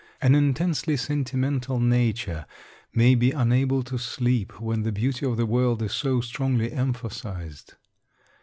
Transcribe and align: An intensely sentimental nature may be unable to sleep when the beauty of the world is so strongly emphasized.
An 0.19 0.33
intensely 0.33 0.97
sentimental 0.97 1.79
nature 1.79 2.47
may 2.91 3.13
be 3.13 3.29
unable 3.29 3.83
to 3.83 3.99
sleep 3.99 4.59
when 4.59 4.81
the 4.81 4.91
beauty 4.91 5.27
of 5.27 5.37
the 5.37 5.45
world 5.45 5.83
is 5.83 5.91
so 5.93 6.21
strongly 6.21 6.71
emphasized. 6.71 7.75